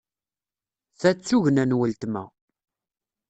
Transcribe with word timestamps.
Ta 0.99 1.09
d 1.15 1.19
tugna 1.27 1.63
n 1.69 1.77
weltma. 1.77 2.23